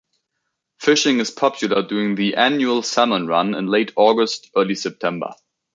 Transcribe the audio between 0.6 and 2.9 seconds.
Fishing is popular during the annual